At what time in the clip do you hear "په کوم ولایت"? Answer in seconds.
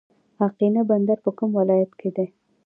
1.25-1.91